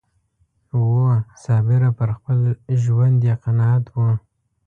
وو 0.83 1.03
صابره 1.43 1.89
پر 1.97 2.09
خپل 2.17 2.39
ژوند 2.83 3.17
یې 3.27 3.35
قناعت 3.43 3.85
و 3.89 3.95